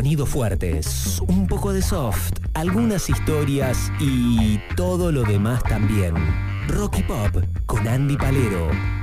Sonidos 0.00 0.30
fuertes, 0.30 1.20
un 1.28 1.46
poco 1.46 1.74
de 1.74 1.82
soft, 1.82 2.32
algunas 2.54 3.10
historias 3.10 3.92
y 4.00 4.58
todo 4.74 5.12
lo 5.12 5.24
demás 5.24 5.62
también. 5.64 6.14
Rocky 6.68 7.02
Pop 7.02 7.44
con 7.66 7.86
Andy 7.86 8.16
Palero. 8.16 8.99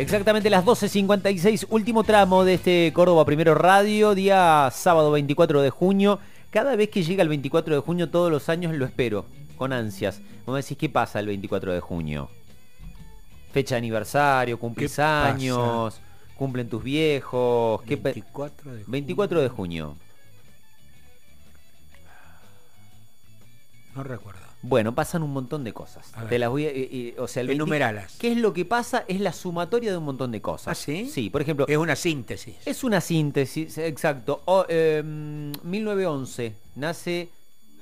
Exactamente 0.00 0.48
las 0.48 0.64
12.56, 0.64 1.66
último 1.68 2.04
tramo 2.04 2.42
de 2.42 2.54
este 2.54 2.90
Córdoba 2.94 3.26
Primero 3.26 3.54
Radio, 3.54 4.14
día 4.14 4.70
sábado 4.72 5.10
24 5.10 5.60
de 5.60 5.68
junio. 5.68 6.18
Cada 6.48 6.74
vez 6.74 6.88
que 6.88 7.02
llega 7.02 7.22
el 7.22 7.28
24 7.28 7.74
de 7.74 7.80
junio, 7.82 8.08
todos 8.08 8.30
los 8.30 8.48
años 8.48 8.74
lo 8.74 8.86
espero, 8.86 9.26
con 9.58 9.74
ansias. 9.74 10.22
Vos 10.46 10.54
me 10.54 10.62
decís, 10.62 10.78
¿qué 10.78 10.88
pasa 10.88 11.20
el 11.20 11.26
24 11.26 11.74
de 11.74 11.80
junio? 11.80 12.30
Fecha 13.52 13.74
de 13.74 13.80
aniversario, 13.80 14.58
cumplís 14.58 14.98
años, 14.98 16.00
cumplen 16.34 16.70
tus 16.70 16.82
viejos. 16.82 17.82
¿qué 17.82 17.98
pe- 17.98 18.12
24 18.14 18.70
de 18.70 18.76
junio. 18.78 18.84
24 18.88 19.40
de 19.42 19.48
junio. 19.50 19.96
No 24.00 24.04
recuerdo. 24.04 24.40
Bueno, 24.62 24.94
pasan 24.94 25.22
un 25.22 25.30
montón 25.32 25.62
de 25.62 25.74
cosas. 25.74 26.10
Te 26.30 26.38
las 26.38 26.48
voy 26.48 26.64
a, 26.64 26.70
eh, 26.72 27.14
o 27.18 27.28
sea, 27.28 27.42
el 27.42 27.48
20 27.48 27.62
Enumeralas. 27.62 28.16
¿Qué 28.18 28.32
es 28.32 28.38
lo 28.38 28.54
que 28.54 28.64
pasa? 28.64 29.04
Es 29.08 29.20
la 29.20 29.32
sumatoria 29.34 29.90
de 29.90 29.98
un 29.98 30.04
montón 30.04 30.32
de 30.32 30.40
cosas. 30.40 30.68
¿Ah, 30.68 30.74
sí? 30.74 31.06
Sí, 31.12 31.28
por 31.28 31.42
ejemplo, 31.42 31.66
Es 31.68 31.76
una 31.76 31.96
síntesis. 31.96 32.56
Es 32.64 32.82
una 32.82 33.00
síntesis, 33.02 33.76
exacto. 33.78 34.40
O, 34.46 34.64
eh, 34.68 35.02
1911 35.04 36.54
nace 36.76 37.28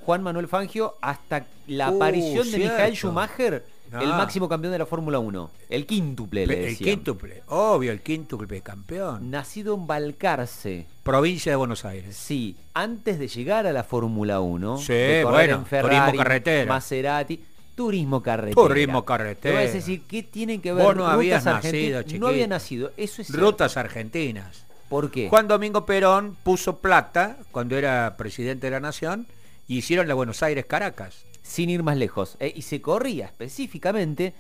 Juan 0.05 0.23
Manuel 0.23 0.49
Fangio 0.49 0.97
hasta 1.01 1.47
la 1.69 1.91
Uh, 1.91 1.97
aparición 1.97 2.45
de 2.51 2.57
cierto. 2.57 2.73
Michael 2.75 2.97
Schumacher, 2.97 3.65
el 3.93 4.13
Ah. 4.13 4.17
máximo 4.17 4.49
campeón 4.49 4.73
de 4.73 4.79
la 4.79 4.87
Fórmula 4.87 5.19
1. 5.19 5.51
El 5.71 5.87
quíntuple, 5.87 6.47
le 6.47 6.55
el 6.55 6.65
decían. 6.71 6.91
quíntuple. 6.91 7.43
Obvio, 7.49 7.93
el 7.93 8.01
quíntuple 8.03 8.61
campeón. 8.61 9.31
Nacido 9.31 9.75
en 9.75 9.87
Balcarce. 9.87 10.87
Provincia 11.03 11.53
de 11.53 11.57
Buenos 11.57 11.85
Aires. 11.85 12.17
Sí, 12.17 12.57
antes 12.75 13.19
de 13.19 13.29
llegar 13.29 13.67
a 13.67 13.73
la 13.73 13.85
Fórmula 13.85 14.41
1, 14.41 14.79
Sí, 14.79 14.93
de 14.93 15.25
bueno, 15.25 15.55
en 15.57 15.67
Ferrari, 15.67 15.97
turismo 15.97 16.19
carretera. 16.25 16.73
Maserati, 16.73 17.45
turismo 17.75 18.23
carretera. 18.23 18.55
Turismo 18.69 19.05
carretera. 19.05 19.55
Te 19.59 19.65
vas 19.65 19.71
a 19.71 19.77
decir, 19.77 20.03
¿qué 20.09 20.23
tienen 20.23 20.61
que 20.61 20.73
ver 20.73 20.85
Vos 20.85 20.95
no 20.97 21.03
rutas 21.03 21.15
habías 21.15 21.45
nacido, 21.45 22.03
chiquito. 22.03 22.21
No 22.21 22.27
había 22.29 22.47
nacido, 22.47 22.93
eso 22.97 23.23
es 23.23 23.31
Rutas 23.35 23.77
argentinas. 23.77 24.65
¿Por 24.89 25.11
qué? 25.11 25.29
Juan 25.29 25.49
Domingo 25.49 25.85
Perón 25.87 26.37
puso 26.43 26.79
plata 26.79 27.37
cuando 27.53 27.77
era 27.77 28.17
presidente 28.17 28.67
de 28.69 28.71
la 28.71 28.81
nación 28.81 29.27
y 29.67 29.79
hicieron 29.79 30.09
la 30.09 30.15
Buenos 30.15 30.43
Aires 30.43 30.65
Caracas. 30.67 31.25
Sin 31.49 31.71
ir 31.71 31.83
más 31.83 31.97
lejos. 31.97 32.37
eh, 32.41 32.53
y 32.55 32.63
se 32.63 32.81
corría 32.83 33.25
específicamente 33.27 34.35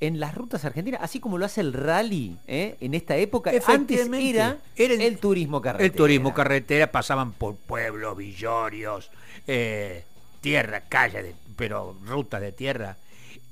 en 0.00 0.18
las 0.20 0.34
rutas 0.34 0.64
argentinas, 0.64 1.00
así 1.02 1.20
como 1.20 1.36
lo 1.38 1.44
hace 1.44 1.60
el 1.60 1.72
rally 1.72 2.36
eh, 2.46 2.76
en 2.80 2.94
esta 2.94 3.16
época. 3.16 3.50
Antes 3.66 4.08
era, 4.12 4.56
Era 4.76 4.94
el- 4.94 5.00
el 5.02 5.18
turismo 5.18 5.60
carretera. 5.60 5.86
El 5.86 5.92
turismo 5.92 6.32
carretera 6.34 6.90
pasaban 6.92 7.32
por 7.32 7.56
pueblos, 7.56 8.16
villorios, 8.16 9.10
eh, 9.46 10.04
tierra, 10.40 10.82
calle, 10.88 11.22
de- 11.22 11.34
pero 11.56 11.96
rutas 12.06 12.40
de 12.40 12.52
tierra. 12.52 12.96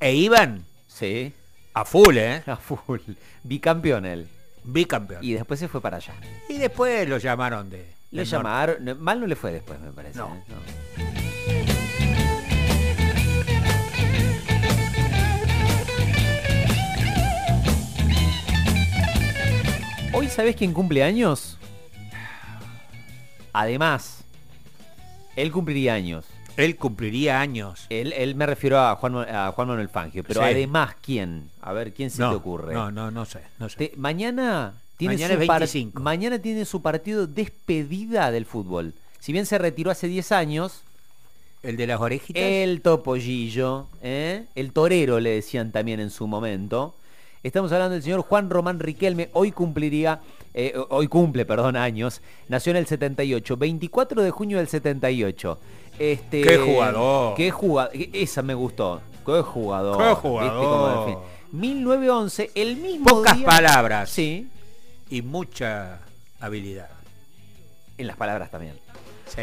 E 0.01 0.15
iban 0.15 0.65
Sí, 0.87 1.33
a 1.75 1.85
full, 1.85 2.17
¿eh? 2.17 2.43
a 2.47 2.57
full. 2.57 3.01
Bicampeón 3.43 4.07
él. 4.07 4.27
Bicampeón. 4.65 5.23
Y 5.25 5.33
después 5.35 5.61
se 5.61 5.69
fue 5.69 5.81
para 5.81 5.97
allá. 5.99 6.15
Y 6.49 6.59
después 6.59 7.09
lo 7.09 7.19
llamaron 7.19 7.69
de... 7.71 7.95
Le 8.11 8.23
del 8.23 8.27
llamaron, 8.27 9.03
mal 9.03 9.21
no 9.21 9.27
le 9.27 9.37
fue 9.37 9.53
después, 9.53 9.79
me 9.81 9.93
parece. 9.93 10.19
No. 10.19 10.29
¿eh? 10.35 10.43
No. 10.49 11.18
Hoy, 20.19 20.29
¿sabés 20.29 20.57
quién 20.57 20.73
cumple 20.73 21.03
años? 21.05 21.57
Además, 23.53 24.25
él 25.37 25.53
cumpliría 25.53 25.95
años. 25.95 26.25
Él 26.57 26.77
cumpliría 26.77 27.41
años. 27.41 27.87
Él, 27.89 28.13
él 28.17 28.35
me 28.35 28.45
refiero 28.47 28.81
a 28.81 28.97
Juan, 28.97 29.15
a 29.17 29.53
Juan 29.53 29.69
Manuel 29.69 29.89
Fangio, 29.89 30.25
pero 30.25 30.41
Sí. 30.41 30.47
además, 30.47 30.97
¿quién? 31.01 31.49
A 31.63 31.73
ver, 31.73 31.93
¿quién 31.95 32.11
se 32.11 32.21
no, 32.21 32.31
te 32.31 32.37
ocurre? 32.37 32.75
No, 32.75 32.91
no, 32.91 33.13
no 33.13 33.25
sé. 33.27 33.43
No 33.61 33.69
sé. 33.69 33.77
Te- 33.77 33.93
mañana 33.97 34.75
tiene 34.97 35.15
Mañana 35.15 35.35
su 35.37 35.41
es 35.43 35.47
par- 35.47 35.61
25. 35.61 36.03
mañana 36.03 36.39
tiene 36.41 36.65
su 36.65 36.83
partido 36.83 37.29
despedida 37.29 38.33
del 38.33 38.45
fútbol. 38.45 38.95
Si 39.21 39.33
bien 39.33 39.47
se 39.47 39.57
retiró 39.59 39.93
hace 39.93 40.09
10 40.09 40.33
años, 40.33 40.83
El 41.63 41.77
de 41.77 41.87
las 41.87 42.01
orejitas. 42.01 42.43
el 42.43 42.83
topollillo, 42.83 43.87
¿eh? 44.03 44.47
el 44.57 44.73
torero 44.73 45.21
le 45.21 45.31
decían 45.31 45.71
también 45.71 46.01
en 46.01 46.11
su 46.11 46.27
momento. 46.27 46.97
Estamos 47.43 47.71
hablando 47.73 47.95
del 47.95 48.03
señor 48.03 48.23
Juan 48.23 48.51
Román 48.51 48.81
Riquelme, 48.81 49.31
hoy 49.33 49.53
cumpliría, 49.53 50.21
eh, 50.55 50.75
hoy 50.91 51.07
cumple, 51.09 51.45
perdón, 51.47 51.77
años. 51.77 52.21
Nació 52.49 52.71
en 52.71 52.79
el 52.79 52.87
78, 52.87 53.57
24 53.57 54.23
de 54.23 54.31
junio 54.31 54.59
del 54.59 54.69
78. 54.69 55.59
Este, 55.99 56.43
¡Qué 56.43 56.59
jugador! 56.59 57.35
Qué 57.37 57.51
jugador, 57.51 57.93
esa 58.13 58.43
me 58.43 58.55
gustó. 58.55 59.01
Qué 59.25 59.41
jugador. 59.43 59.99
¡Qué 59.99 60.05
¿viste 60.09 60.29
jugador! 60.29 60.65
cómo 60.65 61.07
define? 61.07 61.19
1911, 61.53 62.51
el 62.55 62.77
mismo 62.77 63.07
Pocas 63.07 63.37
día- 63.37 63.47
palabras. 63.47 64.11
Sí, 64.11 64.49
Y 65.11 65.23
mucha 65.23 66.01
habilidad. 66.41 66.91
en 67.97 68.07
las 68.07 68.17
palabras 68.17 68.51
también. 68.51 68.75
Sí. 69.27 69.43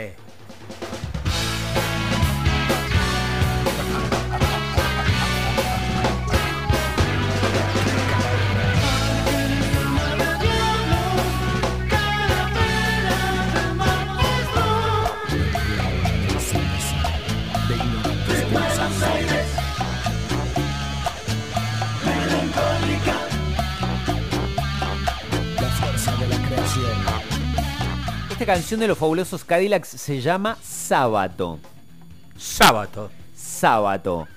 Esta 28.45 28.53
canción 28.57 28.79
de 28.79 28.87
los 28.87 28.95
fabulosos 28.99 29.43
Cadillacs 29.43 29.87
se 29.89 30.21
llama 30.21 30.55
Sábato. 30.61 31.57
Sábado. 32.37 33.09
Sábato. 33.35 34.27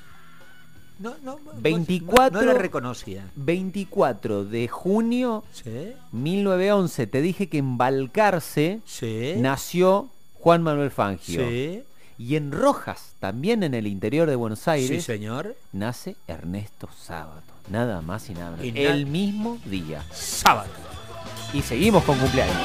No, 0.99 1.11
no, 1.23 1.39
no, 1.45 1.53
24 1.61 2.41
No, 2.41 2.47
la 2.47 2.55
reconocía. 2.55 3.27
24 3.37 4.47
de 4.47 4.67
junio 4.67 5.45
Sí. 5.53 5.93
1911. 6.13 7.07
Te 7.07 7.21
dije 7.21 7.51
que 7.51 7.59
en 7.59 7.77
Balcarce 7.77 8.81
Sí. 8.87 9.35
nació 9.37 10.09
Juan 10.33 10.63
Manuel 10.63 10.91
Fangio. 10.91 11.47
Sí. 11.47 11.83
Y 12.17 12.37
en 12.37 12.51
Rojas, 12.51 13.13
también 13.21 13.63
en 13.63 13.75
el 13.75 13.87
interior 13.87 14.27
de 14.31 14.37
Buenos 14.37 14.61
Sí, 14.61 14.71
Aires, 14.71 15.05
señor. 15.05 15.55
nace 15.75 16.17
Ernesto 16.27 16.89
Sábato. 16.99 17.53
Nada 17.69 18.01
más 18.01 18.31
y 18.31 18.33
nada 18.33 18.53
menos. 18.57 18.65
Y 18.65 18.81
el 18.87 19.05
mismo 19.05 19.59
día. 19.67 20.03
Sábado. 20.15 20.71
Y 21.53 21.63
seguimos 21.63 22.05
con 22.05 22.19
cumpleaños. 22.19 22.57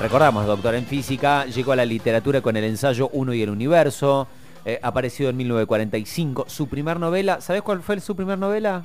Recordamos, 0.00 0.46
doctor 0.46 0.74
en 0.74 0.84
física, 0.84 1.46
llegó 1.46 1.72
a 1.72 1.76
la 1.76 1.84
literatura 1.86 2.40
con 2.40 2.56
el 2.56 2.64
ensayo 2.64 3.08
Uno 3.12 3.32
y 3.32 3.42
el 3.42 3.48
Universo, 3.48 4.26
eh, 4.64 4.78
apareció 4.82 5.30
en 5.30 5.36
1945. 5.36 6.46
Su 6.48 6.68
primer 6.68 7.00
novela, 7.00 7.40
¿sabes 7.40 7.62
cuál 7.62 7.80
fue 7.80 8.00
su 8.00 8.14
primer 8.14 8.36
novela? 8.38 8.84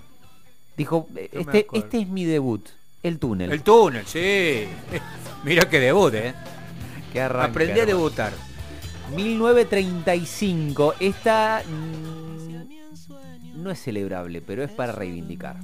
Dijo, 0.77 1.07
No 1.11 1.19
este, 1.41 1.67
este 1.73 1.99
es 1.99 2.07
mi 2.07 2.23
debut, 2.23 2.69
El 3.03 3.19
túnel. 3.19 3.51
El 3.51 3.63
túnel, 3.63 4.05
sí. 4.05 4.65
Mira 5.43 5.67
que 5.67 5.79
debut, 5.79 6.13
¿eh? 6.13 6.33
que 7.11 7.21
Aprendí 7.21 7.71
a 7.79 7.83
hermano. 7.83 7.85
debutar. 7.85 8.48
1935. 9.15 10.95
Esta 10.99 11.63
mm, 11.67 13.61
no 13.61 13.71
es 13.71 13.79
celebrable, 13.81 14.41
pero 14.41 14.63
es 14.63 14.71
para 14.71 14.91
reivindicar. 14.93 15.57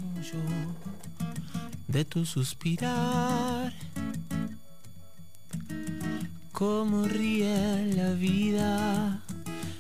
de 1.88 2.06
tu 2.06 2.26
suspirar. 2.26 3.74
Cómo 6.52 7.06
ríe 7.06 7.94
la 7.96 8.12
vida 8.14 9.22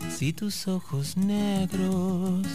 si 0.09 0.33
tus 0.33 0.67
ojos 0.67 1.17
negros 1.17 2.45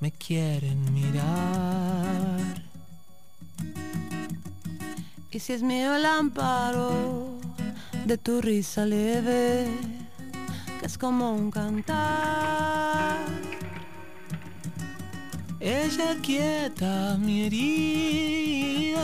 me 0.00 0.12
quieren 0.12 0.92
mirar. 0.92 2.62
Y 5.30 5.38
si 5.38 5.52
es 5.52 5.62
mío 5.62 5.94
el 5.94 6.04
amparo 6.04 7.38
de 8.04 8.18
tu 8.18 8.40
risa 8.40 8.84
leve, 8.84 9.68
que 10.80 10.86
es 10.86 10.96
como 10.96 11.32
un 11.32 11.50
cantar. 11.50 13.18
Ella 15.60 16.16
quieta 16.22 17.18
mi 17.18 17.44
herida, 17.44 19.02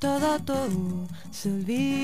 todo, 0.00 0.40
todo 0.40 1.06
se 1.30 1.52
olvida. 1.52 2.00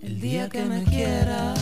El 0.00 0.18
día 0.18 0.48
que 0.48 0.64
me 0.64 0.82
quieras, 0.84 1.60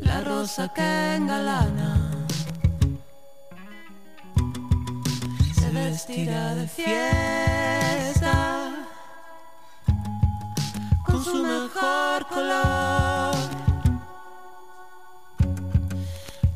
la 0.00 0.20
rosa 0.22 0.72
que 0.74 1.14
engalana 1.14 2.19
se 5.90 6.12
vestirá 6.12 6.54
de 6.54 6.68
fiesta 6.68 8.36
con 11.04 11.24
su 11.24 11.34
mejor 11.42 12.26
color. 12.28 13.34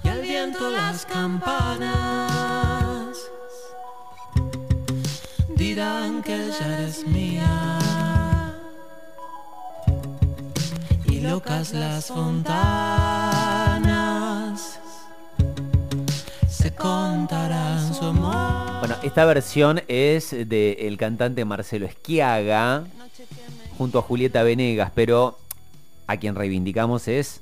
Y 0.04 0.08
al 0.08 0.20
viento 0.20 0.70
las 0.70 1.04
campanas 1.06 1.96
dirán 5.56 6.22
que 6.22 6.50
ya 6.58 6.66
eres 6.66 7.04
mía. 7.06 7.78
Y 11.06 11.20
locas 11.20 11.72
las 11.72 12.06
fontanas 12.06 12.44
se 16.48 16.72
contarán 16.74 17.94
su 17.94 18.04
amor. 18.04 18.23
Bueno, 18.86 19.00
esta 19.02 19.24
versión 19.24 19.80
es 19.88 20.32
del 20.46 20.98
cantante 20.98 21.46
Marcelo 21.46 21.86
Esquiaga 21.86 22.84
junto 23.78 23.98
a 23.98 24.02
Julieta 24.02 24.42
Venegas, 24.42 24.92
pero 24.94 25.38
a 26.06 26.18
quien 26.18 26.34
reivindicamos 26.34 27.08
es 27.08 27.40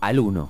al 0.00 0.20
uno. 0.20 0.48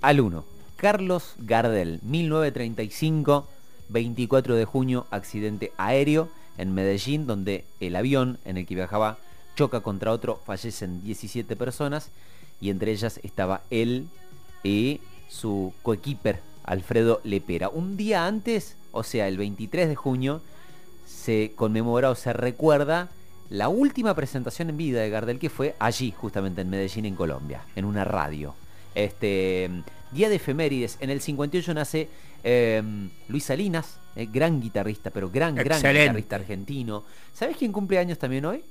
Al 0.00 0.18
uno. 0.18 0.44
Carlos 0.74 1.36
Gardel, 1.38 2.00
1935, 2.02 3.46
24 3.88 4.56
de 4.56 4.64
junio, 4.64 5.06
accidente 5.12 5.70
aéreo 5.76 6.28
en 6.56 6.74
Medellín, 6.74 7.28
donde 7.28 7.66
el 7.78 7.94
avión 7.94 8.40
en 8.44 8.56
el 8.56 8.66
que 8.66 8.74
viajaba 8.74 9.18
choca 9.54 9.78
contra 9.78 10.10
otro, 10.10 10.40
fallecen 10.44 11.04
17 11.04 11.54
personas 11.54 12.10
y 12.60 12.70
entre 12.70 12.90
ellas 12.90 13.20
estaba 13.22 13.60
él 13.70 14.08
y 14.64 15.00
su 15.28 15.72
coequiper 15.84 16.40
Alfredo 16.68 17.20
Lepera. 17.24 17.68
Un 17.68 17.96
día 17.96 18.26
antes, 18.26 18.76
o 18.92 19.02
sea, 19.02 19.26
el 19.26 19.38
23 19.38 19.88
de 19.88 19.96
junio, 19.96 20.42
se 21.06 21.52
conmemora 21.56 22.10
o 22.10 22.14
se 22.14 22.32
recuerda 22.32 23.08
la 23.48 23.68
última 23.68 24.14
presentación 24.14 24.68
en 24.68 24.76
vida 24.76 25.00
de 25.00 25.08
Gardel 25.08 25.38
que 25.38 25.48
fue 25.48 25.74
allí, 25.78 26.12
justamente 26.12 26.60
en 26.60 26.68
Medellín, 26.70 27.06
en 27.06 27.14
Colombia, 27.14 27.62
en 27.74 27.86
una 27.86 28.04
radio. 28.04 28.54
Este 28.94 29.70
día 30.12 30.28
de 30.28 30.36
efemérides, 30.36 30.98
en 31.00 31.10
el 31.10 31.20
58 31.20 31.74
nace 31.74 32.08
eh, 32.44 32.82
Luis 33.28 33.44
Salinas, 33.44 33.98
eh, 34.14 34.28
gran 34.30 34.60
guitarrista, 34.60 35.10
pero 35.10 35.30
gran, 35.30 35.54
gran 35.54 35.80
guitarrista 35.80 36.36
argentino. 36.36 37.04
¿Sabes 37.32 37.56
quién 37.56 37.72
cumple 37.72 37.98
años 37.98 38.18
también 38.18 38.44
hoy? 38.44 38.62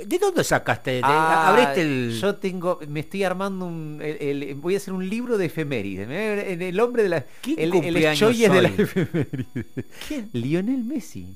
¿De 0.00 0.06
de 0.06 0.18
dónde 0.18 0.44
sacaste? 0.44 0.90
De- 0.92 1.00
Ah, 1.02 1.48
¿Abriste 1.48 1.82
el...? 1.82 2.18
Yo 2.20 2.34
tengo, 2.36 2.78
me 2.88 3.00
estoy 3.00 3.24
armando 3.24 3.66
un, 3.66 4.00
el- 4.02 4.42
el- 4.42 4.54
voy 4.56 4.74
a 4.74 4.76
hacer 4.78 4.92
un 4.94 5.08
libro 5.08 5.38
de 5.38 5.46
efemérides. 5.46 6.06
Me- 6.08 6.52
El, 6.52 6.62
el 6.62 6.80
hombre 6.80 7.02
de 7.04 7.08
la, 7.08 7.24
¿Quién 7.40 7.58
el, 7.58 7.74
el 7.96 8.16
Schoyer 8.16 8.50
de 8.52 8.62
la 8.62 8.68
hoy? 8.68 8.74
efemérides. 8.78 9.84
Lionel 10.32 10.84
Messi. 10.84 11.26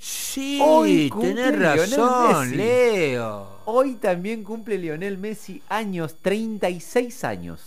Sí, 0.00 0.60
Hoy 0.62 1.10
tenés 1.20 1.36
Lionel 1.58 1.60
razón. 1.60 2.56
Leo. 2.56 3.58
Hoy 3.64 3.94
también 3.94 4.44
cumple 4.44 4.78
Lionel 4.78 5.18
Messi 5.18 5.60
años, 5.68 6.14
36 6.22 7.24
años. 7.24 7.60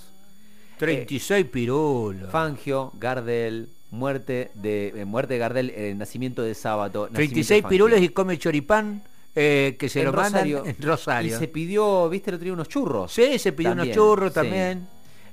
36 0.78 1.46
pirulos. 1.48 2.32
Fangio, 2.32 2.92
Gardel, 3.00 3.70
muerte 3.92 4.50
de 4.56 4.94
eh, 4.96 5.06
muerte 5.06 5.34
de 5.34 5.40
Gardel, 5.40 5.70
eh, 5.76 5.94
nacimiento 5.96 6.42
de 6.42 6.56
sábado. 6.56 7.10
36 7.14 7.64
pirulos 7.68 8.00
y 8.02 8.10
come 8.10 8.38
choripán 8.40 9.04
eh, 9.36 9.76
que 9.80 9.90
se 9.90 10.00
en 10.00 10.06
lo 10.06 10.12
Rosario. 10.12 10.58
mandan 10.58 10.76
en 10.80 10.82
Rosario. 10.88 11.36
Y 11.36 11.40
se 11.40 11.48
pidió, 11.48 12.10
viste, 12.10 12.30
el 12.32 12.36
otro 12.36 12.44
día 12.46 12.54
unos 12.54 12.70
churros. 12.70 13.12
Sí, 13.12 13.40
se 13.40 13.52
pidió 13.54 13.72
unos 13.72 13.86
También, 13.88 13.96
churros 13.98 14.30
sí. 14.30 14.36
también. 14.36 14.88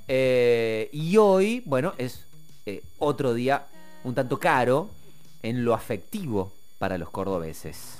Eh, 0.07 0.89
y 0.91 1.17
hoy, 1.17 1.61
bueno, 1.65 1.93
es 1.97 2.25
eh, 2.65 2.81
otro 2.97 3.33
día 3.33 3.67
un 4.03 4.15
tanto 4.15 4.39
caro 4.39 4.89
en 5.43 5.63
lo 5.63 5.73
afectivo 5.75 6.51
para 6.79 6.97
los 6.97 7.09
cordobeses. 7.11 7.98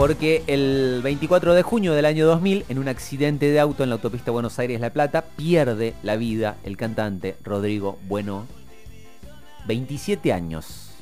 Porque 0.00 0.42
el 0.46 1.02
24 1.02 1.52
de 1.52 1.62
junio 1.62 1.92
del 1.92 2.06
año 2.06 2.26
2000, 2.26 2.64
en 2.70 2.78
un 2.78 2.88
accidente 2.88 3.50
de 3.50 3.60
auto 3.60 3.82
en 3.82 3.90
la 3.90 3.96
autopista 3.96 4.30
Buenos 4.30 4.58
Aires-La 4.58 4.94
Plata, 4.94 5.26
pierde 5.36 5.92
la 6.02 6.16
vida 6.16 6.56
el 6.64 6.78
cantante 6.78 7.36
Rodrigo 7.44 7.98
Bueno, 8.08 8.46
27 9.66 10.32
años. 10.32 10.92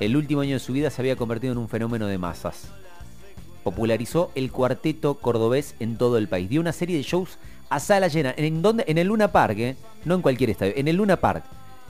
El 0.00 0.16
último 0.16 0.40
año 0.40 0.54
de 0.54 0.58
su 0.58 0.72
vida 0.72 0.90
se 0.90 1.00
había 1.00 1.14
convertido 1.14 1.52
en 1.52 1.58
un 1.58 1.68
fenómeno 1.68 2.08
de 2.08 2.18
masas. 2.18 2.64
Popularizó 3.62 4.32
el 4.34 4.50
cuarteto 4.50 5.14
cordobés 5.14 5.76
en 5.78 5.96
todo 5.96 6.18
el 6.18 6.26
país. 6.26 6.48
Dio 6.48 6.60
una 6.60 6.72
serie 6.72 6.96
de 6.96 7.04
shows 7.04 7.38
a 7.68 7.78
sala 7.78 8.08
llena. 8.08 8.34
¿En, 8.36 8.60
dónde? 8.60 8.82
en 8.88 8.98
el 8.98 9.06
Luna 9.06 9.30
Park, 9.30 9.58
¿eh? 9.60 9.76
no 10.04 10.16
en 10.16 10.22
cualquier 10.22 10.50
estadio, 10.50 10.72
en 10.74 10.88
el 10.88 10.96
Luna 10.96 11.14
Park. 11.14 11.44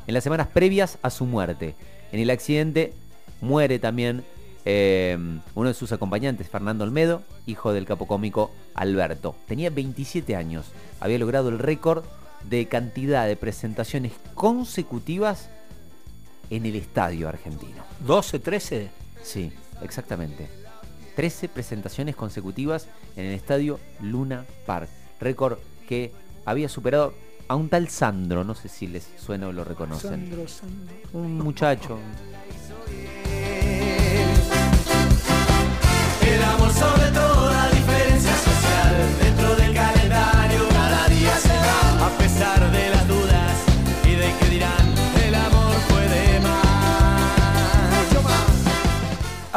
En 0.06 0.12
las 0.12 0.22
semanas 0.22 0.48
previas 0.48 0.98
a 1.00 1.08
su 1.08 1.24
muerte. 1.24 1.74
En 2.12 2.20
el 2.20 2.28
accidente 2.28 2.92
muere 3.40 3.78
también 3.78 4.22
eh, 4.68 5.16
uno 5.54 5.68
de 5.68 5.74
sus 5.74 5.92
acompañantes, 5.92 6.48
Fernando 6.48 6.82
Olmedo, 6.82 7.22
hijo 7.46 7.72
del 7.72 7.86
capo 7.86 8.08
cómico 8.08 8.50
Alberto. 8.74 9.36
Tenía 9.46 9.70
27 9.70 10.34
años. 10.34 10.66
Había 10.98 11.20
logrado 11.20 11.50
el 11.50 11.60
récord 11.60 12.04
de 12.42 12.66
cantidad 12.66 13.28
de 13.28 13.36
presentaciones 13.36 14.12
consecutivas 14.34 15.50
en 16.50 16.66
el 16.66 16.74
estadio 16.74 17.28
argentino. 17.28 17.84
12, 18.06 18.40
13. 18.40 18.90
Sí, 19.22 19.52
exactamente. 19.82 20.48
13 21.14 21.48
presentaciones 21.48 22.16
consecutivas 22.16 22.88
en 23.16 23.26
el 23.26 23.34
estadio 23.34 23.78
Luna 24.02 24.44
Park. 24.66 24.88
Récord 25.20 25.58
que 25.88 26.12
había 26.44 26.68
superado 26.68 27.14
a 27.46 27.54
un 27.54 27.68
tal 27.68 27.88
Sandro, 27.88 28.42
no 28.42 28.56
sé 28.56 28.68
si 28.68 28.88
les 28.88 29.08
suena 29.16 29.46
o 29.46 29.52
lo 29.52 29.62
reconocen. 29.62 30.28
Un 31.12 31.38
muchacho. 31.38 32.00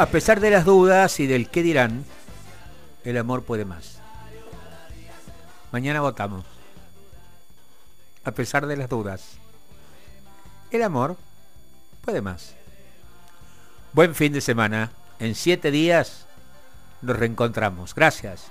A 0.00 0.06
pesar 0.06 0.40
de 0.40 0.50
las 0.50 0.64
dudas 0.64 1.20
y 1.20 1.26
del 1.26 1.50
qué 1.50 1.62
dirán, 1.62 2.06
el 3.04 3.18
amor 3.18 3.44
puede 3.44 3.66
más. 3.66 3.98
Mañana 5.72 6.00
votamos. 6.00 6.46
A 8.24 8.30
pesar 8.32 8.66
de 8.66 8.78
las 8.78 8.88
dudas, 8.88 9.34
el 10.70 10.82
amor 10.84 11.18
puede 12.00 12.22
más. 12.22 12.54
Buen 13.92 14.14
fin 14.14 14.32
de 14.32 14.40
semana. 14.40 14.90
En 15.18 15.34
siete 15.34 15.70
días 15.70 16.26
nos 17.02 17.16
reencontramos. 17.16 17.94
Gracias. 17.94 18.50